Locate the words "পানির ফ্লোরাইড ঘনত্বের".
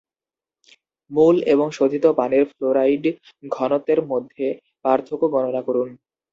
2.17-3.99